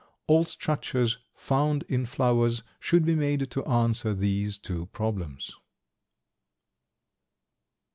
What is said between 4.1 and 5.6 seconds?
these two problems.